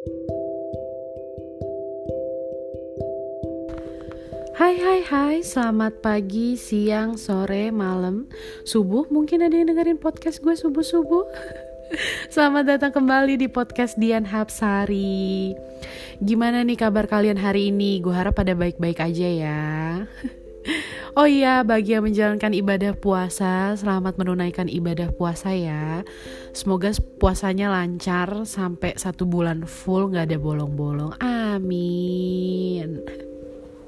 Hai 0.00 0.08
hai 4.80 5.00
hai, 5.04 5.36
selamat 5.44 6.00
pagi, 6.00 6.56
siang, 6.56 7.20
sore, 7.20 7.68
malam, 7.68 8.24
subuh 8.64 9.04
Mungkin 9.12 9.44
ada 9.44 9.52
yang 9.52 9.68
dengerin 9.68 10.00
podcast 10.00 10.40
gue 10.40 10.56
subuh-subuh. 10.56 11.28
Selamat 12.32 12.64
datang 12.64 12.96
kembali 12.96 13.36
di 13.36 13.52
podcast 13.52 14.00
Dian 14.00 14.24
Hapsari. 14.24 15.52
Gimana 16.24 16.64
nih 16.64 16.80
kabar 16.80 17.04
kalian 17.04 17.36
hari 17.36 17.68
ini? 17.68 18.00
Gue 18.00 18.16
harap 18.16 18.40
pada 18.40 18.56
baik-baik 18.56 19.04
aja 19.04 19.28
ya 19.28 19.60
Oh 21.18 21.26
iya, 21.26 21.66
bagi 21.66 21.98
yang 21.98 22.06
menjalankan 22.06 22.54
ibadah 22.54 22.94
puasa, 22.94 23.74
selamat 23.74 24.14
menunaikan 24.14 24.70
ibadah 24.70 25.10
puasa 25.10 25.50
ya. 25.50 26.06
Semoga 26.54 26.94
puasanya 27.18 27.66
lancar 27.66 28.46
sampai 28.46 28.94
satu 28.94 29.26
bulan 29.26 29.66
full, 29.66 30.14
gak 30.14 30.30
ada 30.30 30.38
bolong-bolong. 30.38 31.18
Amin. 31.18 33.02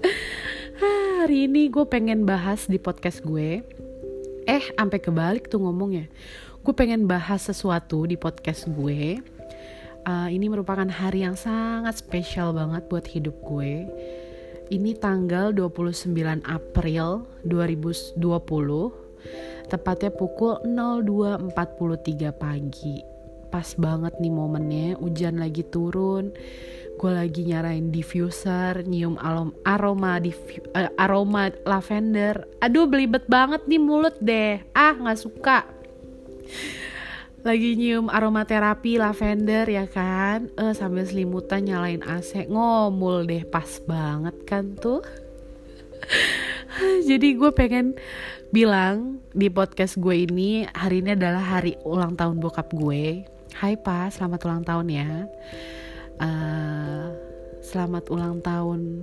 Hari 0.83 1.47
ini 1.47 1.71
gue 1.71 1.87
pengen 1.87 2.27
bahas 2.27 2.67
di 2.67 2.83
podcast 2.83 3.23
gue. 3.23 3.63
Eh 4.51 4.65
sampai 4.75 4.99
kebalik 4.99 5.47
tuh 5.47 5.63
ngomongnya. 5.63 6.11
Gue 6.67 6.75
pengen 6.75 7.07
bahas 7.07 7.47
sesuatu 7.47 8.03
di 8.03 8.19
podcast 8.19 8.67
gue. 8.67 9.23
Uh, 10.03 10.27
ini 10.27 10.51
merupakan 10.51 10.91
hari 10.91 11.23
yang 11.23 11.39
sangat 11.39 12.03
spesial 12.03 12.51
banget 12.51 12.91
buat 12.91 13.07
hidup 13.07 13.39
gue 13.47 13.87
ini 14.73 14.97
tanggal 14.97 15.53
29 15.53 16.17
April 16.49 17.29
2020 17.45 18.17
tepatnya 19.69 20.09
pukul 20.09 20.65
02.43 20.65 22.33
pagi. 22.33 23.05
Pas 23.53 23.69
banget 23.77 24.17
nih 24.17 24.33
momennya 24.33 24.97
hujan 24.97 25.37
lagi 25.37 25.61
turun. 25.69 26.33
Gue 26.97 27.13
lagi 27.13 27.45
nyarain 27.45 27.93
diffuser 27.93 28.85
nyium 28.89 29.21
arom, 29.21 29.53
aroma 29.65 30.17
uh, 30.17 30.89
aroma 30.97 31.53
lavender. 31.69 32.49
Aduh 32.65 32.89
belibet 32.89 33.29
banget 33.29 33.69
nih 33.69 33.81
mulut 33.81 34.17
deh. 34.25 34.61
Ah 34.73 34.97
nggak 34.97 35.21
suka 35.21 35.69
lagi 37.43 37.75
nyium 37.75 38.07
aromaterapi 38.07 39.03
lavender 39.03 39.67
ya 39.67 39.91
kan? 39.91 40.47
Uh, 40.55 40.71
sambil 40.71 41.03
selimutan 41.03 41.67
nyalain 41.67 42.03
AC 42.07 42.47
ngomul 42.47 43.27
deh 43.27 43.43
pas 43.43 43.83
banget 43.83 44.37
kan 44.47 44.79
tuh. 44.79 45.03
Jadi 47.09 47.35
gue 47.35 47.51
pengen 47.51 47.99
bilang 48.55 49.19
di 49.35 49.51
podcast 49.51 49.99
gue 49.99 50.23
ini 50.23 50.71
hari 50.71 51.03
ini 51.03 51.19
adalah 51.19 51.43
hari 51.43 51.75
ulang 51.83 52.15
tahun 52.15 52.39
bokap 52.39 52.71
gue. 52.79 53.27
Hai 53.59 53.75
pa 53.75 54.07
selamat 54.07 54.41
ulang 54.47 54.63
tahun 54.63 54.87
ya. 54.87 55.11
Uh, 56.23 57.11
selamat 57.59 58.07
ulang 58.07 58.39
tahun 58.39 59.03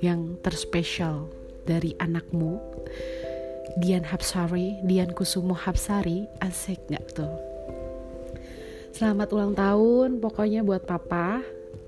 yang 0.00 0.40
terspesial 0.40 1.28
dari 1.68 1.92
anakmu 2.00 2.56
Dian 3.78 4.04
Hapsari, 4.04 4.82
Dian 4.84 5.10
Kusumo 5.14 5.56
Hapsari, 5.56 6.28
asik 6.42 6.82
gak 6.90 7.04
tuh? 7.16 7.32
Selamat 8.92 9.32
ulang 9.32 9.56
tahun, 9.56 10.20
pokoknya 10.20 10.60
buat 10.60 10.84
papa 10.84 11.40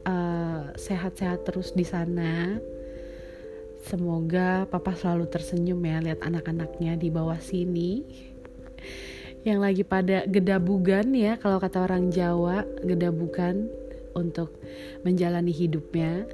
uh, 0.08 0.72
sehat-sehat 0.78 1.44
terus 1.44 1.76
di 1.76 1.84
sana. 1.84 2.56
Semoga 3.84 4.64
papa 4.64 4.96
selalu 4.96 5.28
tersenyum 5.28 5.78
ya 5.84 6.00
lihat 6.00 6.24
anak-anaknya 6.24 6.96
di 6.96 7.12
bawah 7.12 7.36
sini 7.36 8.00
yang 9.44 9.60
lagi 9.60 9.84
pada 9.84 10.24
gedabugan 10.24 11.12
ya 11.12 11.36
kalau 11.36 11.60
kata 11.60 11.84
orang 11.84 12.08
Jawa 12.08 12.64
gedabugan 12.80 13.68
untuk 14.16 14.56
menjalani 15.04 15.52
hidupnya 15.52 16.24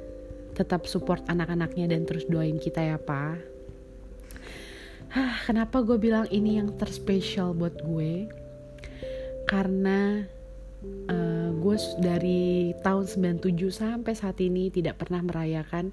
tetap 0.55 0.87
support 0.87 1.19
anak-anaknya 1.27 1.91
dan 1.91 2.07
terus 2.07 2.23
doain 2.31 2.55
kita 2.55 2.79
ya 2.79 2.95
pak 2.95 3.50
Hah, 5.11 5.43
kenapa 5.43 5.83
gue 5.83 5.99
bilang 5.99 6.23
ini 6.31 6.55
yang 6.55 6.71
terspesial 6.79 7.51
buat 7.51 7.83
gue? 7.83 8.31
Karena 9.43 10.23
uh, 11.11 11.51
gue 11.51 11.75
dari 11.99 12.71
tahun 12.79 13.35
97 13.35 13.59
sampai 13.75 14.15
saat 14.15 14.39
ini 14.39 14.71
tidak 14.71 15.03
pernah 15.03 15.19
merayakan 15.19 15.91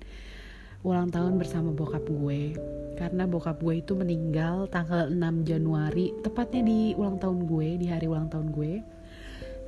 ulang 0.86 1.10
tahun 1.10 1.34
bersama 1.34 1.74
bokap 1.74 2.06
gue. 2.06 2.54
Karena 2.94 3.26
bokap 3.26 3.58
gue 3.58 3.82
itu 3.82 3.98
meninggal 3.98 4.70
tanggal 4.70 5.10
6 5.10 5.18
Januari 5.42 6.14
tepatnya 6.22 6.62
di 6.62 6.94
ulang 6.94 7.18
tahun 7.18 7.50
gue 7.50 7.68
di 7.74 7.90
hari 7.90 8.06
ulang 8.06 8.30
tahun 8.30 8.54
gue 8.54 8.86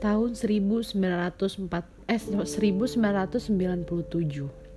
tahun 0.01 0.33
1904 0.33 0.97
eh 2.09 2.21
1997 2.23 4.70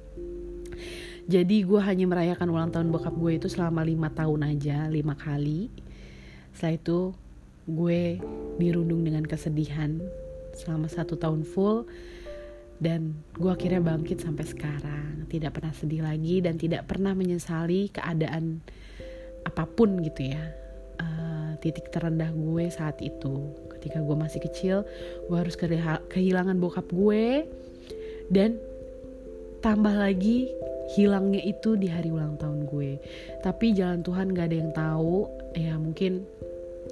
jadi 1.24 1.64
gue 1.64 1.80
hanya 1.80 2.04
merayakan 2.04 2.52
ulang 2.52 2.72
tahun 2.76 2.92
bokap 2.92 3.16
gue 3.16 3.40
itu 3.40 3.48
selama 3.48 3.80
lima 3.88 4.12
tahun 4.12 4.44
aja 4.44 4.92
lima 4.92 5.16
kali. 5.16 5.72
Setelah 6.52 6.76
itu 6.76 7.00
gue 7.64 8.20
dirundung 8.60 9.08
dengan 9.08 9.24
kesedihan 9.24 10.04
selama 10.52 10.92
satu 10.92 11.16
tahun 11.16 11.48
full. 11.48 11.88
Dan 12.84 13.16
gue 13.40 13.48
akhirnya 13.48 13.80
bangkit 13.80 14.20
sampai 14.20 14.44
sekarang. 14.44 15.24
Tidak 15.32 15.48
pernah 15.56 15.72
sedih 15.72 16.04
lagi 16.04 16.44
dan 16.44 16.60
tidak 16.60 16.92
pernah 16.92 17.16
menyesali 17.16 17.88
keadaan 17.88 18.60
apa 19.48 19.64
pun 19.64 20.04
gitu 20.04 20.28
ya. 20.28 20.44
Uh, 21.00 21.56
titik 21.64 21.88
terendah 21.88 22.36
gue 22.36 22.68
saat 22.68 23.00
itu. 23.00 23.56
Ketika 23.80 24.04
gue 24.04 24.16
masih 24.20 24.44
kecil 24.44 24.84
gue 25.32 25.38
harus 25.40 25.56
kehilangan 26.12 26.60
bokap 26.60 26.92
gue. 26.92 27.48
Dan 28.28 28.60
tambah 29.64 29.96
lagi 29.96 30.52
hilangnya 30.92 31.40
itu 31.40 31.80
di 31.80 31.88
hari 31.88 32.12
ulang 32.12 32.36
tahun 32.36 32.68
gue. 32.68 33.00
Tapi 33.40 33.72
jalan 33.72 34.04
Tuhan 34.04 34.36
gak 34.36 34.48
ada 34.52 34.58
yang 34.58 34.72
tahu. 34.76 35.28
Ya 35.56 35.80
mungkin 35.80 36.28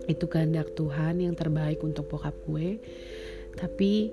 itu 0.07 0.25
kehendak 0.25 0.73
Tuhan 0.79 1.19
yang 1.19 1.35
terbaik 1.35 1.83
untuk 1.83 2.07
bokap 2.07 2.33
gue. 2.47 2.79
Tapi 3.59 4.11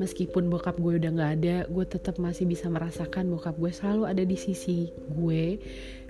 meskipun 0.00 0.48
bokap 0.48 0.80
gue 0.80 0.96
udah 0.96 1.10
gak 1.12 1.32
ada 1.40 1.56
gue 1.68 1.84
tetap 1.84 2.16
masih 2.16 2.48
bisa 2.48 2.72
merasakan 2.72 3.28
bokap 3.28 3.52
gue 3.60 3.68
selalu 3.68 4.02
ada 4.08 4.24
di 4.24 4.32
sisi 4.32 4.88
gue 5.12 5.60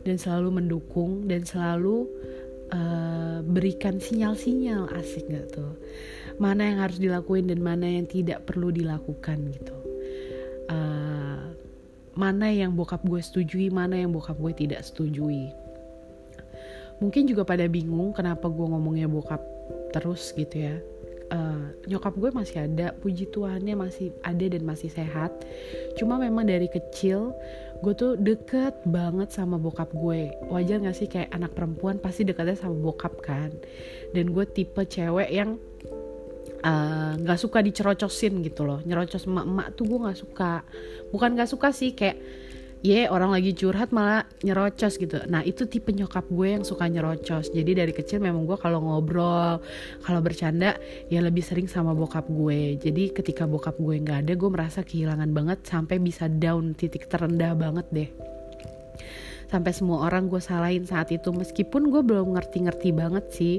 dan 0.06 0.14
selalu 0.14 0.62
mendukung 0.62 1.26
dan 1.26 1.42
selalu 1.42 2.06
uh, 2.70 3.42
berikan 3.42 3.98
sinyal-sinyal 3.98 4.88
asik 4.96 5.26
gak 5.28 5.46
tuh? 5.52 5.74
Mana 6.40 6.72
yang 6.72 6.80
harus 6.80 6.96
dilakuin 6.96 7.52
dan 7.52 7.60
mana 7.60 7.84
yang 7.84 8.08
tidak 8.08 8.48
perlu 8.48 8.72
dilakukan 8.72 9.52
gitu. 9.52 9.76
Uh, 10.70 11.29
mana 12.14 12.50
yang 12.50 12.74
bokap 12.74 13.02
gue 13.06 13.20
setujui 13.22 13.70
mana 13.70 13.98
yang 13.98 14.10
bokap 14.10 14.36
gue 14.38 14.52
tidak 14.66 14.82
setujui. 14.82 15.54
Mungkin 17.00 17.24
juga 17.24 17.48
pada 17.48 17.64
bingung 17.64 18.12
kenapa 18.12 18.50
gue 18.52 18.66
ngomongnya 18.66 19.08
bokap 19.08 19.40
terus 19.96 20.34
gitu 20.36 20.68
ya. 20.68 20.76
Uh, 21.30 21.70
nyokap 21.86 22.18
gue 22.18 22.30
masih 22.34 22.66
ada 22.66 22.90
puji 22.90 23.30
Tuhannya 23.30 23.78
masih 23.78 24.10
ada 24.26 24.42
dan 24.50 24.66
masih 24.66 24.90
sehat. 24.90 25.30
Cuma 25.94 26.18
memang 26.18 26.44
dari 26.44 26.66
kecil 26.66 27.30
gue 27.80 27.94
tuh 27.96 28.18
deket 28.18 28.76
banget 28.84 29.32
sama 29.32 29.56
bokap 29.56 29.88
gue. 29.94 30.34
Wajar 30.50 30.82
gak 30.82 30.96
sih 30.98 31.08
kayak 31.08 31.32
anak 31.32 31.54
perempuan 31.56 31.96
pasti 32.02 32.26
deketnya 32.26 32.58
sama 32.58 32.76
bokap 32.76 33.14
kan? 33.22 33.54
Dan 34.12 34.34
gue 34.34 34.44
tipe 34.44 34.82
cewek 34.84 35.30
yang 35.30 35.56
nggak 37.20 37.38
uh, 37.38 37.40
suka 37.40 37.64
dicerocosin 37.64 38.44
gitu 38.44 38.68
loh. 38.68 38.80
Nyerocos 38.84 39.24
emak-emak 39.24 39.66
tuh 39.76 39.84
gue 39.88 39.98
nggak 40.04 40.18
suka. 40.18 40.54
Bukan 41.12 41.36
nggak 41.36 41.50
suka 41.50 41.68
sih 41.72 41.96
kayak 41.96 42.20
ye 42.80 43.04
yeah, 43.04 43.12
orang 43.12 43.28
lagi 43.28 43.52
curhat 43.52 43.92
malah 43.92 44.24
nyerocos 44.40 44.96
gitu. 44.96 45.20
Nah 45.28 45.44
itu 45.44 45.68
tipe 45.68 45.92
nyokap 45.92 46.24
gue 46.32 46.48
yang 46.60 46.64
suka 46.64 46.88
nyerocos. 46.88 47.52
Jadi 47.52 47.76
dari 47.76 47.92
kecil 47.92 48.24
memang 48.24 48.48
gue 48.48 48.56
kalau 48.56 48.80
ngobrol 48.80 49.60
kalau 50.00 50.20
bercanda 50.24 50.80
ya 51.12 51.20
lebih 51.20 51.44
sering 51.44 51.68
sama 51.68 51.92
bokap 51.92 52.24
gue. 52.28 52.80
Jadi 52.80 53.12
ketika 53.12 53.44
bokap 53.44 53.76
gue 53.76 54.00
nggak 54.00 54.24
ada 54.24 54.32
gue 54.32 54.50
merasa 54.52 54.80
kehilangan 54.80 55.28
banget 55.32 55.64
sampai 55.68 56.00
bisa 56.00 56.28
down 56.28 56.72
titik 56.72 57.08
terendah 57.08 57.52
banget 57.52 57.86
deh 57.92 58.10
sampai 59.50 59.74
semua 59.74 60.06
orang 60.06 60.30
gue 60.30 60.38
salahin 60.38 60.86
saat 60.86 61.10
itu. 61.10 61.34
Meskipun 61.34 61.90
gue 61.90 62.06
belum 62.06 62.38
ngerti-ngerti 62.38 62.94
banget 62.94 63.24
sih 63.34 63.58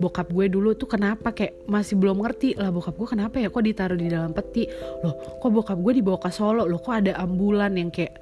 bokap 0.00 0.32
gue 0.32 0.48
dulu 0.48 0.72
tuh 0.72 0.88
kenapa 0.88 1.36
kayak 1.36 1.68
masih 1.68 2.00
belum 2.00 2.24
ngerti 2.24 2.56
lah 2.56 2.72
bokap 2.72 2.96
gue 2.96 3.08
kenapa 3.12 3.36
ya? 3.36 3.52
Kok 3.52 3.64
ditaruh 3.68 3.98
di 4.00 4.08
dalam 4.08 4.32
peti? 4.32 4.64
Loh 5.04 5.36
kok 5.36 5.50
bokap 5.52 5.76
gue 5.76 5.92
dibawa 6.00 6.16
ke 6.16 6.32
Solo? 6.32 6.64
Loh 6.64 6.80
kok 6.80 6.96
ada 6.96 7.20
ambulan 7.20 7.76
yang 7.76 7.92
kayak 7.92 8.16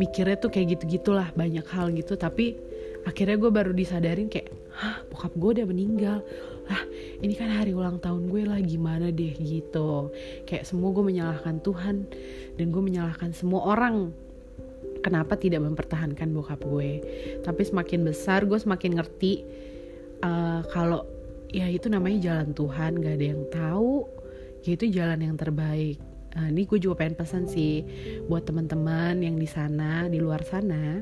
mikirnya 0.00 0.40
tuh 0.40 0.48
kayak 0.48 0.80
gitu 0.80 0.96
gitulah 0.96 1.28
banyak 1.36 1.68
hal 1.68 1.92
gitu. 1.92 2.16
Tapi 2.16 2.56
akhirnya 3.04 3.36
gue 3.36 3.50
baru 3.52 3.70
disadarin 3.76 4.32
kayak 4.32 4.48
hah 4.80 5.04
bokap 5.12 5.36
gue 5.36 5.50
udah 5.60 5.66
meninggal. 5.68 6.18
Lah 6.66 6.82
ini 7.22 7.38
kan 7.38 7.46
hari 7.46 7.76
ulang 7.76 8.02
tahun 8.02 8.26
gue 8.32 8.42
lah 8.48 8.58
gimana 8.64 9.12
deh? 9.12 9.36
Gitu. 9.36 10.10
Kayak 10.48 10.64
semua 10.64 10.90
gue 10.96 11.04
menyalahkan 11.04 11.60
Tuhan 11.60 11.96
dan 12.56 12.66
gue 12.72 12.82
menyalahkan 12.82 13.30
semua 13.36 13.76
orang 13.76 14.25
kenapa 15.06 15.38
tidak 15.38 15.62
mempertahankan 15.62 16.34
bokap 16.34 16.66
gue. 16.66 16.98
Tapi 17.46 17.62
semakin 17.62 18.02
besar 18.02 18.42
gue 18.42 18.58
semakin 18.58 18.98
ngerti 18.98 19.46
uh, 20.26 20.66
kalau 20.74 21.06
ya 21.54 21.70
itu 21.70 21.86
namanya 21.86 22.18
jalan 22.18 22.50
Tuhan 22.50 22.98
gak 22.98 23.14
ada 23.14 23.26
yang 23.30 23.42
tahu 23.54 24.10
ya 24.66 24.74
itu 24.74 24.90
jalan 24.90 25.22
yang 25.22 25.38
terbaik. 25.38 26.02
Uh, 26.34 26.50
ini 26.50 26.66
gue 26.66 26.82
juga 26.82 27.06
pengen 27.06 27.14
pesan 27.14 27.46
sih 27.46 27.86
buat 28.26 28.42
teman-teman 28.42 29.22
yang 29.22 29.38
di 29.38 29.46
sana 29.46 30.10
di 30.10 30.18
luar 30.18 30.42
sana 30.42 30.98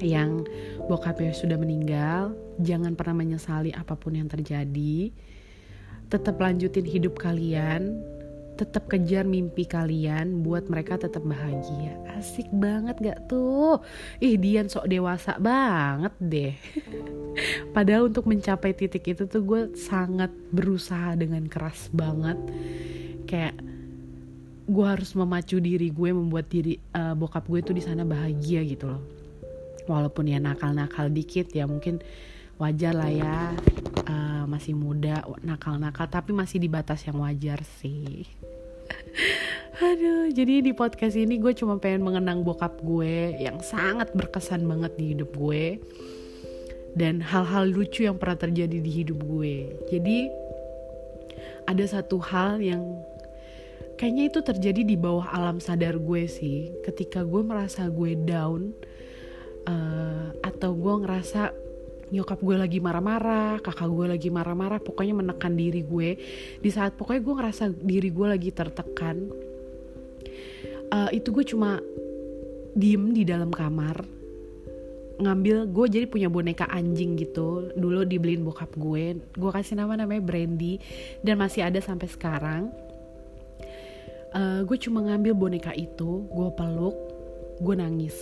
yang 0.00 0.46
bokapnya 0.88 1.34
sudah 1.34 1.58
meninggal 1.58 2.32
jangan 2.62 2.94
pernah 2.96 3.20
menyesali 3.20 3.76
apa 3.76 3.92
pun 3.92 4.16
yang 4.16 4.32
terjadi. 4.32 5.12
Tetap 6.08 6.40
lanjutin 6.40 6.84
hidup 6.88 7.20
kalian 7.20 8.00
tetap 8.62 8.86
kejar 8.86 9.26
mimpi 9.26 9.66
kalian 9.66 10.46
buat 10.46 10.70
mereka 10.70 10.94
tetap 10.94 11.26
bahagia. 11.26 11.98
Asik 12.14 12.46
banget 12.54 12.94
gak 13.02 13.26
tuh? 13.26 13.82
Ih 14.22 14.38
Dian 14.38 14.70
sok 14.70 14.86
dewasa 14.86 15.34
banget 15.42 16.14
deh. 16.22 16.54
Padahal 17.74 18.06
untuk 18.06 18.30
mencapai 18.30 18.70
titik 18.70 19.10
itu 19.10 19.26
tuh 19.26 19.42
gue 19.42 19.60
sangat 19.74 20.30
berusaha 20.54 21.18
dengan 21.18 21.50
keras 21.50 21.90
banget. 21.90 22.38
Kayak 23.26 23.58
gue 24.70 24.86
harus 24.86 25.10
memacu 25.18 25.58
diri 25.58 25.90
gue 25.90 26.10
membuat 26.14 26.46
diri 26.46 26.78
uh, 26.94 27.18
bokap 27.18 27.50
gue 27.50 27.60
tuh 27.66 27.74
di 27.74 27.82
sana 27.82 28.06
bahagia 28.06 28.62
gitu 28.62 28.86
loh. 28.86 29.02
Walaupun 29.90 30.30
ya 30.30 30.38
nakal-nakal 30.38 31.10
dikit 31.10 31.50
ya 31.50 31.66
mungkin 31.66 31.98
wajar 32.62 32.94
lah 32.94 33.10
ya 33.10 33.34
uh, 34.06 34.31
masih 34.52 34.76
muda 34.76 35.24
nakal-nakal 35.40 36.04
tapi 36.12 36.36
masih 36.36 36.60
di 36.60 36.68
batas 36.68 37.08
yang 37.08 37.24
wajar 37.24 37.64
sih. 37.80 38.28
Aduh 39.80 40.28
jadi 40.28 40.60
di 40.60 40.76
podcast 40.76 41.16
ini 41.16 41.40
gue 41.40 41.56
cuma 41.56 41.80
pengen 41.80 42.04
mengenang 42.04 42.44
bokap 42.44 42.76
gue 42.84 43.40
yang 43.40 43.56
sangat 43.64 44.12
berkesan 44.12 44.68
banget 44.68 44.92
di 45.00 45.16
hidup 45.16 45.32
gue 45.32 45.80
dan 46.92 47.24
hal-hal 47.24 47.72
lucu 47.72 48.04
yang 48.04 48.20
pernah 48.20 48.36
terjadi 48.36 48.78
di 48.84 48.90
hidup 48.92 49.24
gue. 49.24 49.72
Jadi 49.88 50.28
ada 51.64 51.84
satu 51.88 52.20
hal 52.20 52.60
yang 52.60 52.84
kayaknya 53.96 54.28
itu 54.28 54.40
terjadi 54.44 54.82
di 54.84 54.96
bawah 54.98 55.30
alam 55.30 55.62
sadar 55.62 55.96
gue 55.96 56.26
sih 56.26 56.74
ketika 56.84 57.22
gue 57.22 57.40
merasa 57.40 57.86
gue 57.88 58.18
down 58.18 58.74
uh, 59.66 60.34
atau 60.42 60.74
gue 60.74 60.94
ngerasa 61.06 61.54
nyokap 62.12 62.44
gue 62.44 62.56
lagi 62.60 62.78
marah-marah, 62.78 63.56
kakak 63.64 63.88
gue 63.88 64.06
lagi 64.12 64.28
marah-marah, 64.28 64.78
pokoknya 64.84 65.16
menekan 65.16 65.56
diri 65.56 65.80
gue. 65.80 66.20
Di 66.60 66.68
saat 66.68 66.92
pokoknya 66.94 67.24
gue 67.24 67.34
ngerasa 67.40 67.64
diri 67.72 68.12
gue 68.12 68.26
lagi 68.28 68.52
tertekan, 68.52 69.16
uh, 70.92 71.08
itu 71.08 71.32
gue 71.32 71.44
cuma 71.48 71.80
diem 72.76 73.16
di 73.16 73.24
dalam 73.24 73.48
kamar, 73.48 74.04
ngambil 75.24 75.72
gue 75.72 75.86
jadi 75.88 76.04
punya 76.04 76.28
boneka 76.28 76.68
anjing 76.68 77.16
gitu. 77.16 77.72
Dulu 77.72 78.04
dibeliin 78.04 78.44
bokap 78.44 78.76
gue, 78.76 79.16
gue 79.16 79.50
kasih 79.50 79.80
nama 79.80 79.96
namanya 79.96 80.20
Brandy 80.20 80.76
dan 81.24 81.40
masih 81.40 81.64
ada 81.64 81.80
sampai 81.80 82.12
sekarang. 82.12 82.68
Uh, 84.32 84.64
gue 84.68 84.76
cuma 84.80 85.00
ngambil 85.04 85.32
boneka 85.32 85.72
itu, 85.76 86.28
gue 86.28 86.48
peluk, 86.56 86.96
gue 87.60 87.74
nangis, 87.76 88.16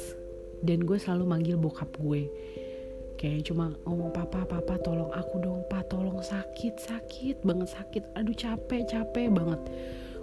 dan 0.63 0.83
gue 0.83 0.99
selalu 0.99 1.25
manggil 1.27 1.55
bokap 1.59 1.91
gue 1.99 2.27
kayak 3.20 3.52
cuma 3.52 3.76
ngomong 3.84 4.17
papa 4.17 4.49
papa 4.49 4.81
tolong 4.81 5.12
aku 5.12 5.44
dong 5.44 5.61
pak 5.69 5.93
tolong 5.93 6.25
sakit 6.25 6.81
sakit 6.81 7.44
banget 7.44 7.69
sakit. 7.69 8.17
Aduh 8.17 8.32
capek 8.32 8.88
capek 8.88 9.28
banget. 9.28 9.61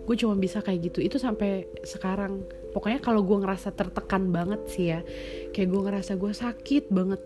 Gue 0.10 0.18
cuma 0.18 0.34
bisa 0.34 0.66
kayak 0.66 0.90
gitu. 0.90 1.06
Itu 1.06 1.22
sampai 1.22 1.70
sekarang. 1.86 2.42
Pokoknya 2.74 2.98
kalau 2.98 3.22
gue 3.22 3.38
ngerasa 3.38 3.70
tertekan 3.78 4.34
banget 4.34 4.62
sih 4.66 4.90
ya 4.90 5.06
kayak 5.54 5.70
gue 5.70 5.82
ngerasa 5.86 6.18
gue 6.18 6.34
sakit 6.34 6.90
banget 6.90 7.22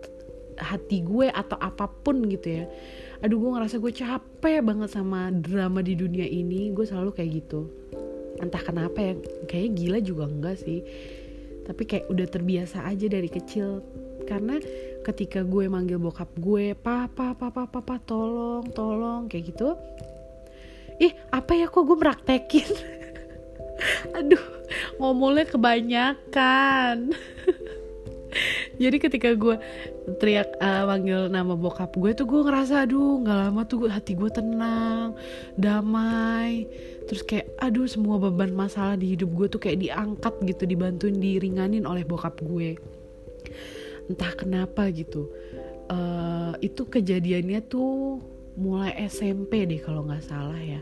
hati 0.60 1.00
gue 1.00 1.32
atau 1.32 1.56
apa 1.56 1.88
pun 1.88 2.20
gitu 2.28 2.60
ya. 2.60 2.64
Aduh 3.24 3.40
gue 3.40 3.50
ngerasa 3.56 3.80
gue 3.80 3.92
capek 3.96 4.60
banget 4.60 4.92
sama 4.92 5.32
drama 5.32 5.80
di 5.80 5.96
dunia 5.96 6.28
ini. 6.28 6.68
Gue 6.76 6.84
selalu 6.84 7.16
kayak 7.16 7.30
gitu. 7.32 7.72
Entah 8.44 8.60
kenapa 8.60 9.00
ya 9.00 9.16
kayak 9.48 9.72
gila 9.72 9.98
juga 10.04 10.28
enggak 10.28 10.60
sih 10.60 10.84
tapi 11.72 11.88
kayak 11.88 12.12
udah 12.12 12.28
terbiasa 12.28 12.84
aja 12.84 13.08
dari 13.08 13.32
kecil. 13.32 13.80
Karena 14.28 14.60
ketika 15.08 15.40
gue 15.40 15.72
manggil 15.72 15.96
bokap 15.96 16.28
gue 16.36 16.76
papa 16.76 17.32
papa 17.32 17.64
papa 17.64 17.96
tolong 18.04 18.68
tolong 18.76 19.24
kayak 19.32 19.56
gitu. 19.56 19.72
Ih 21.00 21.16
apa 21.32 21.56
ya 21.56 21.72
kok 21.72 21.88
gue 21.88 21.96
meraktekin? 21.96 22.68
Aduh 24.20 24.62
ngomongnya 25.00 25.48
kebanyakan 25.48 27.12
jadi 28.80 28.96
ketika 28.96 29.36
gue 29.36 29.56
teriak 30.16 30.56
uh, 30.56 30.88
manggil 30.88 31.28
nama 31.28 31.52
bokap 31.52 31.92
gue 31.96 32.16
tuh 32.16 32.24
gue 32.24 32.40
ngerasa 32.40 32.88
aduh 32.88 33.20
nggak 33.20 33.38
lama 33.48 33.62
tuh 33.68 33.88
hati 33.88 34.16
gue 34.16 34.30
tenang 34.32 35.12
damai. 35.60 36.64
Terus 37.08 37.22
kayak 37.26 37.52
aduh 37.60 37.84
semua 37.84 38.16
beban 38.16 38.54
masalah 38.54 38.96
di 38.96 39.12
hidup 39.12 39.30
gue 39.36 39.46
tuh 39.52 39.60
kayak 39.60 39.82
diangkat 39.82 40.34
gitu 40.48 40.62
dibantuin 40.64 41.18
diringanin 41.20 41.84
oleh 41.84 42.06
bokap 42.06 42.40
gue. 42.40 42.80
Entah 44.08 44.32
kenapa 44.38 44.88
gitu. 44.88 45.28
Uh, 45.92 46.56
itu 46.64 46.88
kejadiannya 46.88 47.60
tuh 47.68 48.22
mulai 48.56 48.92
SMP 49.08 49.64
deh 49.68 49.80
kalau 49.80 50.08
nggak 50.08 50.24
salah 50.24 50.60
ya. 50.60 50.80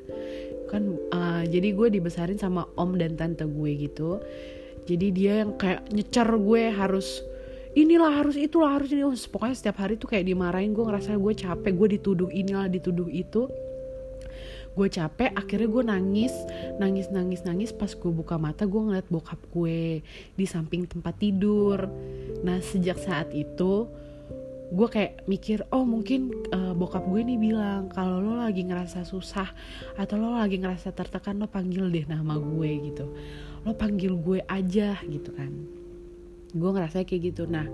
Kan 0.70 0.94
uh, 1.10 1.42
jadi 1.42 1.75
gue 1.75 1.88
dibesarin 1.90 2.38
sama 2.38 2.70
om 2.78 2.94
dan 2.94 3.19
tante 3.19 3.42
gue 3.50 3.70
gitu. 3.90 4.22
Jadi 4.87 5.06
dia 5.12 5.44
yang 5.44 5.58
kayak 5.58 5.90
nyecer 5.92 6.26
gue 6.38 6.62
harus 6.72 7.22
inilah 7.75 8.22
harus 8.22 8.34
itulah 8.34 8.78
harus 8.78 8.90
ini. 8.90 9.06
Oh, 9.06 9.14
pokoknya 9.14 9.56
setiap 9.56 9.82
hari 9.82 9.94
tuh 9.94 10.11
kayak 10.11 10.26
dimarahin. 10.26 10.75
Gue 10.75 10.87
ngerasa 10.87 11.14
gue 11.14 11.34
capek. 11.34 11.72
Gue 11.75 11.88
dituduh 11.99 12.31
inilah 12.31 12.67
dituduh 12.67 13.06
itu. 13.11 13.46
Gue 14.70 14.87
capek 14.87 15.34
akhirnya 15.34 15.69
gue 15.70 15.84
nangis. 15.87 16.34
Nangis 16.82 17.06
nangis 17.11 17.40
nangis. 17.46 17.70
Pas 17.70 17.90
gue 17.90 18.12
buka 18.12 18.38
mata 18.38 18.67
gue 18.67 18.81
ngeliat 18.81 19.06
bokap 19.06 19.38
gue 19.55 20.02
di 20.34 20.46
samping 20.46 20.87
tempat 20.87 21.19
tidur. 21.19 21.87
Nah 22.43 22.58
sejak 22.58 22.99
saat 22.99 23.31
itu 23.34 23.87
gue 24.70 24.87
kayak 24.87 25.26
mikir 25.26 25.66
oh 25.75 25.82
mungkin 25.82 26.31
uh, 26.55 26.70
bokap 26.78 27.02
gue 27.11 27.26
nih 27.26 27.43
bilang 27.43 27.90
kalau 27.90 28.23
lo 28.23 28.38
lagi 28.38 28.62
ngerasa 28.62 29.02
susah 29.02 29.50
atau 29.99 30.14
lo 30.14 30.38
lagi 30.38 30.62
ngerasa 30.62 30.94
tertekan 30.94 31.43
lo 31.43 31.50
panggil 31.50 31.90
deh 31.90 32.06
nama 32.06 32.38
gue 32.38 32.70
gitu. 32.90 33.11
Lo 33.66 33.75
panggil 33.75 34.14
gue 34.14 34.46
aja 34.46 34.94
gitu 35.11 35.34
kan 35.34 35.80
gue 36.52 36.70
ngerasa 36.70 37.02
kayak 37.06 37.35
gitu. 37.35 37.44
Nah 37.50 37.67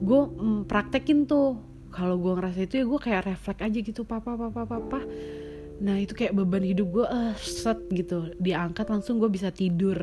gue 0.00 0.20
mm, 0.26 0.68
praktekin 0.70 1.24
tuh. 1.28 1.60
Kalau 1.90 2.22
gue 2.22 2.32
ngerasa 2.38 2.70
itu 2.70 2.78
ya 2.78 2.84
gue 2.86 3.00
kayak 3.02 3.22
refleks 3.26 3.66
aja 3.66 3.78
gitu 3.82 4.06
papa 4.06 4.38
papa 4.38 4.62
papa 4.62 5.02
Nah 5.80 5.96
itu 5.96 6.12
kayak 6.12 6.36
beban 6.36 6.60
hidup 6.60 6.92
gue 6.92 7.06
uh, 7.08 7.32
set 7.40 7.80
gitu. 7.88 8.36
Diangkat 8.36 8.86
langsung 8.92 9.16
gue 9.16 9.32
bisa 9.32 9.48
tidur 9.48 9.96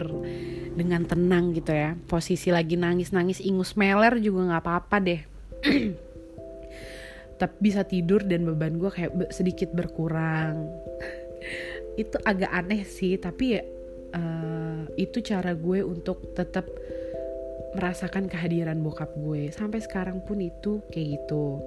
Dengan 0.73 1.05
tenang 1.05 1.53
gitu 1.53 1.69
ya. 1.69 1.93
Posisi 2.09 2.49
lagi 2.49 2.75
nangis-nangis 2.75 3.39
ingus 3.45 3.77
meler 3.77 4.17
juga 4.17 4.57
gak 4.57 4.63
apa-apa 4.65 4.97
deh. 5.05 5.21
Tapi 7.39 7.55
bisa 7.61 7.85
tidur 7.85 8.25
dan 8.25 8.49
beban 8.49 8.81
gue 8.81 8.89
kayak 8.89 9.29
sedikit 9.29 9.69
berkurang. 9.69 10.65
Itu 12.01 12.17
agak 12.25 12.49
aneh 12.49 12.81
sih 12.85 13.17
Tapi 13.17 13.43
ya 13.57 13.61
uh, 14.17 14.81
itu 14.97 15.21
cara 15.21 15.53
gue 15.53 15.85
untuk 15.85 16.33
tetap 16.33 16.65
merasakan 17.75 18.31
kehadiran 18.31 18.79
bokap 18.79 19.11
gue. 19.17 19.51
Sampai 19.51 19.83
sekarang 19.83 20.23
pun 20.23 20.39
itu 20.39 20.83
kayak 20.91 21.19
gitu. 21.19 21.59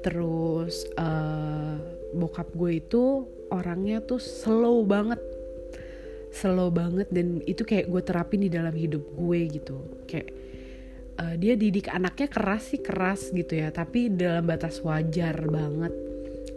Terus 0.00 0.88
uh, 0.96 1.76
bokap 2.16 2.50
gue 2.56 2.80
itu 2.80 3.28
orangnya 3.52 4.00
tuh 4.00 4.18
slow 4.18 4.82
banget. 4.82 5.20
Slow 6.30 6.70
banget 6.70 7.10
dan 7.10 7.42
itu 7.44 7.66
kayak 7.66 7.90
gue 7.90 8.02
terapin 8.06 8.40
di 8.46 8.50
dalam 8.50 8.72
hidup 8.72 9.02
gue 9.02 9.40
gitu. 9.50 9.76
Kayak 10.06 10.28
uh, 11.20 11.34
dia 11.36 11.54
didik 11.58 11.90
anaknya 11.90 12.28
keras 12.30 12.72
sih 12.72 12.80
keras 12.80 13.30
gitu 13.30 13.58
ya. 13.58 13.68
Tapi 13.70 14.10
dalam 14.14 14.46
batas 14.46 14.80
wajar 14.80 15.36
banget. 15.46 15.92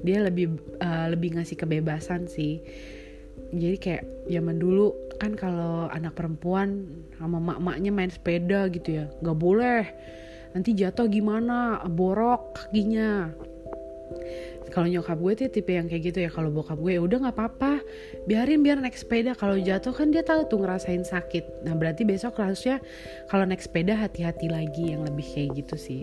Dia 0.03 0.19
lebih 0.23 0.59
uh, 0.83 1.07
lebih 1.11 1.39
ngasih 1.39 1.57
kebebasan 1.57 2.27
sih. 2.27 2.63
Jadi 3.53 3.77
kayak 3.77 4.03
zaman 4.27 4.55
dulu 4.59 4.95
kan 5.19 5.35
kalau 5.35 5.91
anak 5.91 6.15
perempuan 6.15 6.87
sama 7.19 7.39
mak-maknya 7.39 7.91
main 7.91 8.11
sepeda 8.11 8.67
gitu 8.71 9.03
ya 9.03 9.05
nggak 9.19 9.37
boleh. 9.39 9.83
Nanti 10.53 10.77
jatuh 10.77 11.09
gimana? 11.09 11.81
Borok 11.89 12.53
kakinya. 12.55 13.33
Kalau 14.73 14.89
nyokap 14.89 15.17
gue 15.21 15.33
tuh 15.37 15.49
tipe 15.53 15.69
yang 15.69 15.85
kayak 15.85 16.13
gitu 16.13 16.19
ya 16.25 16.33
kalau 16.33 16.49
bokap 16.49 16.81
gue 16.81 16.97
ya 16.97 17.01
udah 17.01 17.29
nggak 17.29 17.37
apa-apa 17.37 17.85
biarin 18.25 18.65
biar 18.65 18.81
naik 18.81 18.97
sepeda. 18.97 19.37
Kalau 19.37 19.53
jatuh 19.57 19.93
kan 19.93 20.09
dia 20.09 20.25
tahu 20.25 20.49
tuh 20.49 20.65
ngerasain 20.65 21.05
sakit. 21.05 21.65
Nah 21.65 21.77
berarti 21.77 22.05
besok 22.05 22.41
harusnya 22.41 22.81
kalau 23.29 23.45
naik 23.45 23.61
sepeda 23.61 23.93
hati-hati 23.93 24.49
lagi 24.49 24.97
yang 24.97 25.05
lebih 25.05 25.25
kayak 25.29 25.61
gitu 25.61 25.75
sih. 25.77 26.01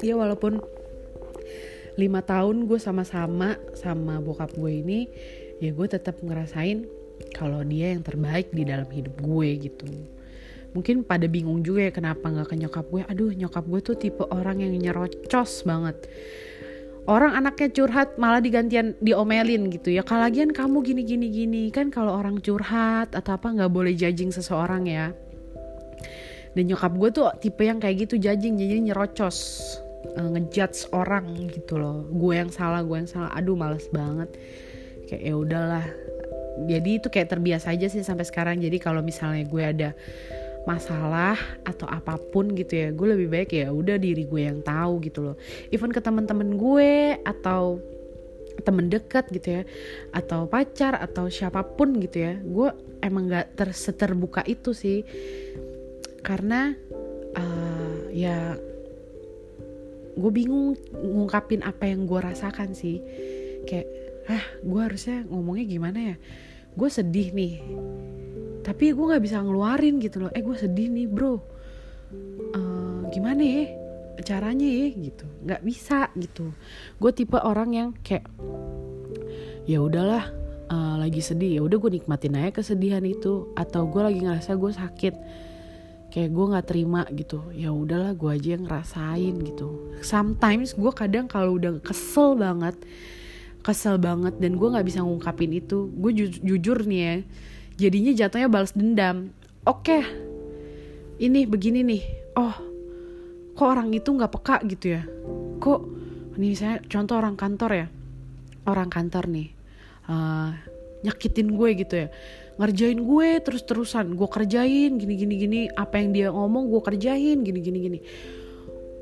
Ya 0.00 0.16
walaupun 0.16 0.64
lima 1.98 2.22
tahun 2.22 2.70
gue 2.70 2.78
sama-sama 2.78 3.58
sama 3.74 4.22
bokap 4.22 4.54
gue 4.54 4.72
ini 4.72 5.00
ya 5.58 5.74
gue 5.74 5.86
tetap 5.90 6.22
ngerasain 6.22 6.86
kalau 7.34 7.62
dia 7.62 7.94
yang 7.94 8.02
terbaik 8.02 8.50
di 8.50 8.62
dalam 8.66 8.88
hidup 8.90 9.14
gue 9.20 9.48
gitu. 9.70 9.86
Mungkin 10.76 11.02
pada 11.02 11.24
bingung 11.24 11.64
juga 11.64 11.88
ya 11.88 11.92
kenapa 11.92 12.28
nggak 12.28 12.52
ke 12.52 12.56
nyokap 12.60 12.86
gue? 12.92 13.02
Aduh 13.08 13.32
nyokap 13.32 13.64
gue 13.64 13.80
tuh 13.80 13.96
tipe 13.96 14.24
orang 14.28 14.60
yang 14.60 14.74
nyerocos 14.76 15.64
banget. 15.64 15.96
Orang 17.08 17.32
anaknya 17.32 17.72
curhat 17.72 18.20
malah 18.20 18.44
digantian 18.44 18.92
diomelin 19.00 19.72
gitu 19.72 19.96
ya. 19.96 20.04
Kalau 20.04 20.28
lagian 20.28 20.52
kamu 20.52 20.84
gini 20.84 21.02
gini 21.08 21.26
gini. 21.32 21.62
Kan 21.72 21.88
kalau 21.88 22.12
orang 22.12 22.36
curhat 22.44 23.16
atau 23.16 23.32
apa 23.32 23.48
nggak 23.48 23.72
boleh 23.72 23.96
judging 23.96 24.28
seseorang 24.28 24.84
ya. 24.84 25.16
Dan 26.52 26.68
nyokap 26.68 26.92
gue 27.00 27.08
tuh 27.08 27.32
tipe 27.40 27.64
yang 27.64 27.80
kayak 27.80 28.04
gitu 28.04 28.20
judging. 28.20 28.60
Jadi 28.60 28.92
nyerocos 28.92 29.56
uh, 30.20 30.28
ngejudge 30.36 30.92
orang 30.92 31.48
gitu 31.48 31.80
loh. 31.80 32.04
Gue 32.12 32.44
yang 32.44 32.52
salah 32.52 32.84
gue 32.84 32.96
yang 33.00 33.08
salah. 33.08 33.32
Aduh 33.32 33.56
males 33.56 33.88
banget. 33.88 34.28
Kayak 35.08 35.22
ya 35.24 35.34
udahlah 35.34 35.86
jadi 36.66 36.98
itu 36.98 37.06
kayak 37.12 37.30
terbiasa 37.30 37.70
aja 37.76 37.86
sih 37.86 38.02
sampai 38.02 38.26
sekarang. 38.26 38.58
Jadi 38.58 38.82
kalau 38.82 39.04
misalnya 39.04 39.46
gue 39.46 39.62
ada 39.62 39.90
masalah 40.66 41.38
atau 41.64 41.88
apa 41.88 42.20
pun 42.20 42.52
gitu 42.52 42.76
ya 42.76 42.88
gue 42.92 43.06
lebih 43.16 43.28
baik 43.32 43.56
ya 43.56 43.72
udah 43.72 43.96
diri 43.96 44.28
gue 44.28 44.42
yang 44.48 44.60
tahu 44.64 45.00
gitu 45.04 45.32
loh. 45.32 45.36
Even 45.70 45.94
ke 45.94 46.02
teman-teman 46.02 46.58
gue 46.58 47.16
atau 47.24 47.80
temen 48.66 48.90
dekat 48.90 49.30
gitu 49.30 49.62
ya 49.62 49.62
atau 50.10 50.50
pacar 50.50 50.98
atau 50.98 51.30
siapa 51.30 51.62
pun 51.62 51.94
gitu 52.02 52.26
ya 52.26 52.34
gue 52.42 52.68
emang 53.06 53.30
nggak 53.30 53.56
terseterbuka 53.56 54.42
itu 54.44 54.74
sih. 54.74 55.06
Karena 56.20 56.74
uh, 57.38 58.10
ya 58.12 58.58
gue 60.18 60.30
bingung 60.34 60.74
ngungkapin 60.90 61.62
apa 61.62 61.86
yang 61.86 62.04
gue 62.04 62.20
rasakan 62.20 62.74
sih. 62.74 63.00
Kayak 63.64 63.88
ah 64.28 64.44
gue 64.60 64.80
harusnya 64.84 65.24
ngomongnya 65.24 65.64
gimana 65.64 65.98
ya 66.12 66.16
gue 66.78 66.86
sedih 66.86 67.34
nih. 67.34 67.54
Tapi 68.62 68.94
gue 68.94 69.04
nggak 69.10 69.24
bisa 69.24 69.42
ngeluarin 69.42 69.98
gitu 69.98 70.22
loh. 70.22 70.30
Eh 70.30 70.42
gue 70.46 70.54
sedih 70.54 70.86
nih 70.86 71.10
bro. 71.10 71.42
Uh, 72.54 73.02
gimana 73.10 73.42
ya? 73.42 73.64
Caranya 74.22 74.66
ya 74.66 74.86
gitu. 74.94 75.26
Nggak 75.42 75.62
bisa 75.66 76.06
gitu. 76.14 76.54
Gue 77.02 77.10
tipe 77.10 77.34
orang 77.34 77.70
yang 77.74 77.88
kayak 78.06 78.30
ya 79.66 79.82
udahlah 79.82 80.30
uh, 80.70 80.96
lagi 81.02 81.18
sedih. 81.18 81.58
Ya 81.58 81.60
udah 81.66 81.76
gue 81.82 81.90
nikmatin 81.98 82.38
aja 82.38 82.54
kesedihan 82.54 83.02
itu. 83.02 83.50
Atau 83.58 83.90
gue 83.90 84.02
lagi 84.04 84.22
ngerasa 84.22 84.54
gue 84.54 84.70
sakit. 84.70 85.14
Kayak 86.14 86.30
gue 86.30 86.44
nggak 86.54 86.66
terima 86.70 87.02
gitu. 87.10 87.42
Ya 87.58 87.74
udahlah 87.74 88.14
gue 88.14 88.30
aja 88.30 88.48
yang 88.54 88.70
ngerasain 88.70 89.34
gitu. 89.42 89.96
Sometimes 90.04 90.78
gue 90.78 90.92
kadang 90.94 91.26
kalau 91.26 91.58
udah 91.58 91.82
kesel 91.82 92.38
banget 92.38 92.78
kesel 93.68 94.00
banget 94.00 94.40
dan 94.40 94.56
gue 94.56 94.68
nggak 94.72 94.86
bisa 94.88 95.04
ngungkapin 95.04 95.52
itu. 95.52 95.92
Gue 95.92 96.16
ju 96.16 96.32
jujur 96.40 96.88
nih 96.88 97.00
ya 97.04 97.14
jadinya 97.76 98.12
jatuhnya 98.16 98.48
balas 98.48 98.72
dendam. 98.72 99.28
Oke 99.68 100.00
ini 101.20 101.44
begini 101.44 101.84
nih. 101.84 102.02
Oh 102.40 102.56
kok 103.52 103.68
orang 103.68 103.92
itu 103.92 104.08
nggak 104.08 104.32
peka 104.32 104.56
gitu 104.64 104.96
ya? 104.96 105.02
Kok 105.60 105.80
ini 106.40 106.56
saya 106.56 106.80
contoh 106.88 107.20
orang 107.20 107.36
kantor 107.36 107.70
ya. 107.76 107.86
Orang 108.64 108.88
kantor 108.88 109.28
nih 109.28 109.48
uh, 110.08 110.56
nyakitin 111.04 111.52
gue 111.52 111.68
gitu 111.76 111.94
ya. 111.94 112.08
Ngerjain 112.58 112.98
gue 112.98 113.28
terus 113.44 113.62
terusan 113.68 114.16
gue 114.16 114.28
kerjain 114.32 114.96
gini 114.96 115.14
gini 115.14 115.34
gini. 115.36 115.60
Apa 115.76 116.00
yang 116.00 116.16
dia 116.16 116.32
ngomong 116.32 116.72
gue 116.72 116.80
kerjain 116.80 117.44
gini 117.44 117.60
gini 117.60 117.78
gini. 117.84 117.98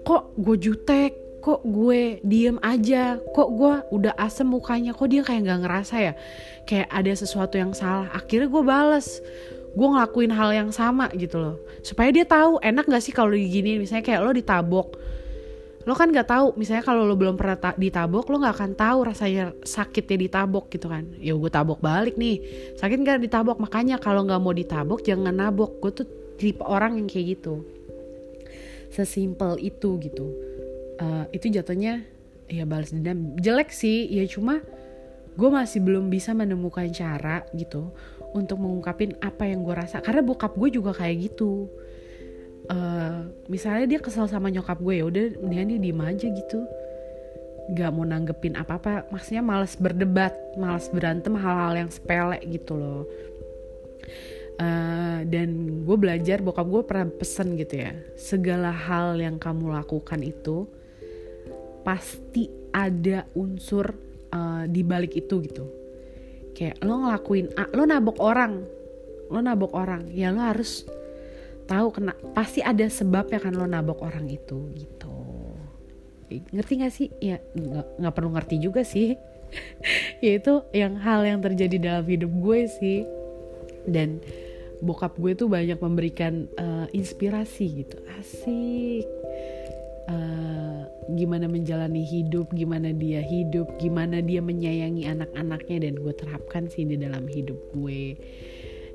Kok 0.03 0.35
gue 0.35 0.57
jutek 0.59 1.26
kok 1.47 1.63
gue 1.63 2.19
diem 2.27 2.59
aja? 2.59 3.23
Kok 3.23 3.49
gue 3.55 3.75
udah 3.95 4.19
asem 4.19 4.43
mukanya? 4.43 4.91
Kok 4.91 5.07
dia 5.07 5.23
kayak 5.23 5.47
nggak 5.47 5.61
ngerasa 5.63 5.95
ya? 6.03 6.13
Kayak 6.67 6.91
ada 6.91 7.13
sesuatu 7.15 7.55
yang 7.55 7.71
salah. 7.71 8.11
Akhirnya 8.11 8.51
gue 8.51 8.63
bales. 8.67 9.23
Gue 9.79 9.87
ngelakuin 9.87 10.35
hal 10.35 10.51
yang 10.51 10.71
sama 10.75 11.07
gitu 11.15 11.39
loh. 11.39 11.63
Supaya 11.87 12.11
dia 12.11 12.27
tahu 12.27 12.59
enak 12.59 12.91
gak 12.91 12.99
sih 12.99 13.15
kalau 13.15 13.31
gini 13.39 13.79
misalnya 13.79 14.03
kayak 14.03 14.27
lo 14.27 14.35
ditabok. 14.35 14.99
Lo 15.87 15.95
kan 15.95 16.11
nggak 16.11 16.27
tahu 16.27 16.59
misalnya 16.59 16.83
kalau 16.83 17.07
lo 17.07 17.15
belum 17.15 17.39
pernah 17.39 17.55
ta 17.55 17.71
ditabok 17.79 18.27
lo 18.27 18.43
nggak 18.43 18.55
akan 18.59 18.73
tahu 18.75 18.99
rasanya 19.07 19.55
sakitnya 19.63 20.19
ditabok 20.27 20.67
gitu 20.75 20.91
kan. 20.91 21.07
Ya 21.23 21.39
gue 21.39 21.47
tabok 21.47 21.79
balik 21.79 22.19
nih. 22.19 22.43
Sakit 22.75 22.99
nggak 22.99 23.23
ditabok? 23.23 23.63
Makanya 23.63 24.03
kalau 24.03 24.27
nggak 24.27 24.43
mau 24.43 24.51
ditabok 24.51 24.99
jangan 25.07 25.31
nabok. 25.31 25.79
Gue 25.79 25.95
tuh 25.95 26.09
tipe 26.43 26.67
orang 26.67 26.99
yang 26.99 27.07
kayak 27.07 27.39
gitu. 27.39 27.63
Sesimpel 28.91 29.63
itu 29.63 29.95
gitu 30.03 30.56
uh, 31.01 31.25
itu 31.33 31.49
jatuhnya 31.53 32.05
ya 32.47 32.65
balas 32.65 32.95
dendam. 32.95 33.35
Jelek 33.39 33.75
sih 33.75 34.07
ya 34.11 34.25
cuma 34.27 34.63
gue 35.37 35.51
masih 35.53 35.85
belum 35.85 36.09
bisa 36.09 36.33
menemukan 36.33 36.89
cara 36.95 37.45
gitu 37.53 37.93
untuk 38.33 38.57
mengungkapin 38.61 39.17
apa 39.21 39.49
yang 39.49 39.63
gue 39.63 39.75
rasa. 39.77 40.01
Karena 40.01 40.25
bokap 40.25 40.57
gue 40.57 40.73
juga 40.73 40.97
kayak 40.97 41.33
gitu. 41.33 41.69
Uh, 42.67 43.31
misalnya 43.47 43.87
dia 43.87 44.01
kesel 44.03 44.27
sama 44.27 44.51
nyokap 44.51 44.83
gue 44.83 44.99
ya 44.99 45.05
udah 45.07 45.39
mendingan 45.39 45.77
dia 45.77 45.81
diem 45.81 46.01
aja 46.03 46.27
gitu. 46.33 46.61
Nggak 47.67 47.91
mau 47.95 48.07
nanggepin 48.07 48.55
apa 48.59 48.79
apa 48.79 48.93
maksudnya 49.11 49.43
males 49.43 49.75
berdebat 49.79 50.35
males 50.59 50.87
berantem 50.91 51.35
hal-hal 51.35 51.87
yang 51.87 51.91
sepele 51.93 52.39
gitu 52.47 52.75
loh. 52.75 53.05
Uh, 54.57 55.21
dan 55.29 55.85
gue 55.85 55.97
belajar 56.01 56.41
bokap 56.41 56.65
gue 56.65 56.83
pernah 56.89 57.13
pesen 57.13 57.61
gitu 57.61 57.77
ya 57.77 57.93
segala 58.17 58.73
hal 58.73 59.21
yang 59.21 59.37
kamu 59.37 59.69
lakukan 59.69 60.25
itu 60.25 60.65
pasti 61.87 62.51
ada 62.75 63.31
unsur 63.39 63.95
uh, 64.35 64.67
di 64.67 64.83
balik 64.83 65.15
itu 65.15 65.39
gitu. 65.47 65.71
Kayak 66.51 66.83
lo 66.83 67.07
ngelakuin 67.07 67.55
lo 67.55 67.85
nabok 67.87 68.19
orang. 68.19 68.67
Lo 69.31 69.39
nabok 69.39 69.71
orang. 69.71 70.11
Ya 70.11 70.35
lo 70.35 70.43
harus 70.43 70.83
tahu 71.71 71.95
kena 71.95 72.19
pasti 72.35 72.59
ada 72.59 72.91
sebabnya 72.91 73.39
kan 73.39 73.55
lo 73.55 73.71
nabok 73.71 74.03
orang 74.03 74.27
itu 74.27 74.75
gitu. 74.75 75.15
Ngerti 76.27 76.73
gak 76.83 76.95
sih? 76.95 77.09
Ya 77.23 77.39
nggak 78.03 78.15
perlu 78.19 78.35
ngerti 78.35 78.59
juga 78.59 78.83
sih. 78.83 79.15
Ya 80.27 80.43
itu 80.43 80.67
yang 80.75 80.99
hal 80.99 81.23
yang 81.23 81.39
terjadi 81.39 81.79
dalam 81.79 82.05
hidup 82.11 82.33
gue 82.43 82.67
sih. 82.67 83.07
Dan 83.87 84.19
bokap 84.83 85.15
gue 85.23 85.39
tuh 85.39 85.47
banyak 85.47 85.79
memberikan 85.79 86.51
uh, 86.59 86.91
inspirasi 86.91 87.87
gitu. 87.87 87.97
Asik. 88.19 89.07
Uh, 90.11 90.66
gimana 91.15 91.47
menjalani 91.47 92.03
hidup, 92.03 92.51
gimana 92.55 92.91
dia 92.91 93.23
hidup, 93.23 93.71
gimana 93.79 94.19
dia 94.19 94.43
menyayangi 94.43 95.07
anak-anaknya 95.07 95.89
dan 95.89 95.95
gue 96.03 96.15
terapkan 96.15 96.67
sih 96.67 96.83
di 96.83 96.99
dalam 96.99 97.27
hidup 97.31 97.59
gue. 97.75 98.19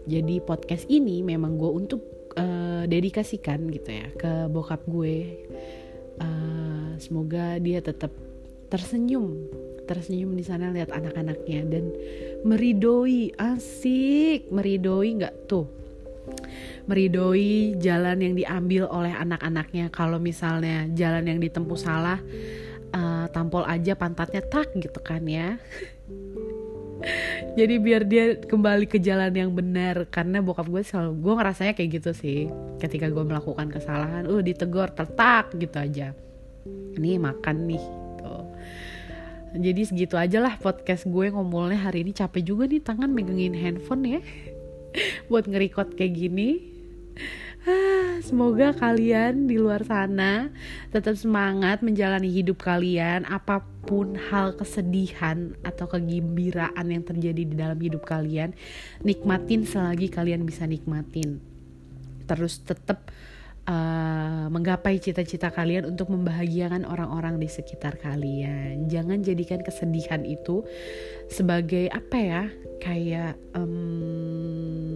Jadi 0.09 0.41
podcast 0.43 0.89
ini 0.91 1.21
memang 1.21 1.55
gue 1.55 1.71
untuk 1.71 2.01
uh, 2.35 2.83
dedikasikan 2.89 3.69
gitu 3.71 3.89
ya 3.89 4.07
ke 4.15 4.31
bokap 4.51 4.83
gue. 4.89 5.47
Uh, 6.21 6.97
semoga 6.99 7.57
dia 7.57 7.79
tetap 7.81 8.11
tersenyum, 8.67 9.47
tersenyum 9.87 10.35
di 10.35 10.43
sana 10.45 10.71
lihat 10.71 10.91
anak-anaknya 10.91 11.61
dan 11.67 11.85
meridoi 12.47 13.35
asik, 13.35 14.47
meridoi 14.51 15.19
nggak 15.19 15.47
tuh 15.51 15.80
meridoi 16.85 17.77
jalan 17.77 18.17
yang 18.21 18.33
diambil 18.37 18.89
oleh 18.89 19.13
anak-anaknya. 19.13 19.93
Kalau 19.93 20.17
misalnya 20.17 20.89
jalan 20.93 21.27
yang 21.27 21.39
ditempuh 21.39 21.79
salah 21.79 22.19
uh, 22.95 23.25
tampol 23.31 23.63
aja 23.65 23.95
pantatnya 23.95 24.41
tak 24.43 24.73
gitu 24.77 24.99
kan 25.01 25.23
ya. 25.25 25.57
Jadi 27.57 27.81
biar 27.81 28.05
dia 28.05 28.37
kembali 28.37 28.85
ke 28.85 29.01
jalan 29.01 29.33
yang 29.33 29.51
benar 29.57 30.05
karena 30.13 30.37
bokap 30.37 30.69
gue 30.69 30.85
selalu 30.85 31.17
gue 31.17 31.33
ngerasanya 31.33 31.73
kayak 31.73 31.89
gitu 32.01 32.11
sih. 32.13 32.39
Ketika 32.77 33.09
gue 33.09 33.23
melakukan 33.25 33.73
kesalahan 33.73 34.29
uh 34.29 34.41
ditegor 34.41 34.93
tertak 34.93 35.49
gitu 35.57 35.77
aja. 35.81 36.13
Ini 36.97 37.17
makan 37.17 37.65
nih 37.65 37.81
gitu. 37.81 38.35
jadi 39.51 39.81
segitu 39.83 40.15
aja 40.15 40.37
lah 40.39 40.55
podcast 40.61 41.09
gue 41.09 41.33
ngomongnya 41.33 41.89
hari 41.89 42.05
ini. 42.05 42.13
Capek 42.13 42.45
juga 42.45 42.69
nih 42.69 42.85
tangan 42.85 43.09
megangin 43.09 43.57
handphone 43.57 44.05
ya 44.05 44.21
buat 45.31 45.47
ngerikot 45.47 45.95
kayak 45.95 46.13
gini. 46.15 46.49
Ah, 47.61 48.01
Semoga 48.21 48.73
kalian 48.77 49.49
di 49.49 49.57
luar 49.57 49.81
sana 49.81 50.53
tetap 50.93 51.17
semangat 51.17 51.81
menjalani 51.81 52.29
hidup 52.29 52.61
kalian 52.61 53.25
apa 53.25 53.65
pun 53.81 54.13
hal 54.13 54.53
kesedihan 54.53 55.57
atau 55.65 55.89
kegembiraan 55.89 56.85
yang 56.85 57.01
terjadi 57.01 57.41
di 57.41 57.55
dalam 57.57 57.81
hidup 57.81 58.05
kalian 58.05 58.53
nikmatin 59.01 59.65
selagi 59.65 60.13
kalian 60.13 60.45
bisa 60.45 60.69
nikmatin. 60.69 61.41
Terus 62.29 62.61
tetap 62.61 63.09
uh, 63.65 64.47
menggapai 64.53 65.01
cita-cita 65.01 65.49
kalian 65.49 65.89
untuk 65.89 66.13
membahagiakan 66.13 66.85
orang-orang 66.85 67.41
di 67.41 67.49
sekitar 67.49 67.97
kalian. 67.97 68.85
Jangan 68.85 69.25
jadikan 69.25 69.65
kesedihan 69.65 70.21
itu 70.25 70.61
sebagai 71.31 71.87
apa 71.87 72.17
ya 72.19 72.43
kayak 72.83 73.39
um, 73.55 74.91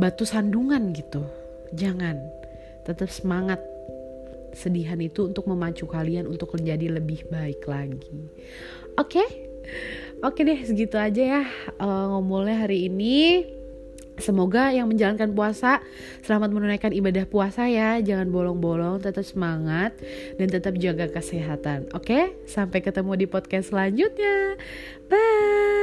batu 0.00 0.24
sandungan 0.24 0.96
gitu. 0.96 1.22
Jangan 1.76 2.16
tetap 2.88 3.12
semangat 3.12 3.60
sedihan 4.56 4.96
itu 5.04 5.28
untuk 5.28 5.44
memacu 5.44 5.84
kalian 5.84 6.24
untuk 6.24 6.56
menjadi 6.56 6.96
lebih 6.96 7.28
baik 7.28 7.60
lagi. 7.68 8.32
Oke? 8.96 9.20
Okay? 9.20 9.28
oke 10.24 10.34
okay 10.34 10.42
deh 10.48 10.60
segitu 10.64 10.96
aja 10.98 11.22
ya 11.22 11.42
uh, 11.78 12.04
ngomongnya 12.16 12.66
hari 12.66 12.88
ini 12.90 13.46
Semoga 14.18 14.74
yang 14.74 14.90
menjalankan 14.90 15.32
puasa 15.32 15.80
selamat 16.26 16.50
menunaikan 16.50 16.92
ibadah 16.92 17.24
puasa 17.24 17.70
ya. 17.70 17.98
Jangan 18.02 18.28
bolong-bolong, 18.28 19.00
tetap 19.02 19.24
semangat 19.24 19.94
dan 20.36 20.46
tetap 20.50 20.74
jaga 20.76 21.06
kesehatan. 21.08 21.90
Oke, 21.94 22.34
sampai 22.44 22.82
ketemu 22.82 23.14
di 23.14 23.26
podcast 23.30 23.70
selanjutnya. 23.70 24.58
Bye. 25.08 25.77